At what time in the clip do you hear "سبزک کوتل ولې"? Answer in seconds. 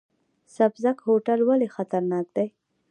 0.55-1.67